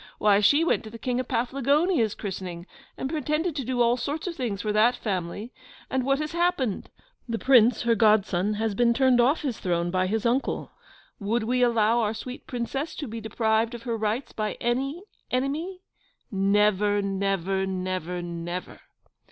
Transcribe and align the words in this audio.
Why, 0.17 0.39
she 0.39 0.63
went 0.63 0.83
to 0.85 0.89
the 0.89 0.97
King 0.97 1.19
of 1.19 1.27
Paflagonia's 1.27 2.15
christening, 2.15 2.65
and 2.97 3.07
pretended 3.07 3.55
to 3.55 3.63
do 3.63 3.83
all 3.83 3.97
sorts 3.97 4.25
of 4.25 4.35
things 4.35 4.63
for 4.63 4.73
that 4.73 4.95
family; 4.95 5.53
and 5.91 6.03
what 6.03 6.17
has 6.17 6.31
happened 6.31 6.89
the 7.29 7.37
Prince, 7.37 7.83
her 7.83 7.93
godson, 7.93 8.55
has 8.55 8.73
been 8.73 8.95
turned 8.95 9.21
off 9.21 9.43
his 9.43 9.59
throne 9.59 9.91
by 9.91 10.07
his 10.07 10.25
uncle. 10.25 10.71
Would 11.19 11.43
we 11.43 11.61
allow 11.61 11.99
our 11.99 12.15
sweet 12.15 12.47
Princess 12.47 12.95
to 12.95 13.07
be 13.07 13.21
deprived 13.21 13.75
of 13.75 13.83
her 13.83 13.95
rights 13.95 14.31
by 14.31 14.53
any 14.59 15.03
enemy? 15.29 15.81
Never, 16.31 17.03
never, 17.03 17.67
never, 17.67 18.23
never! 18.23 18.79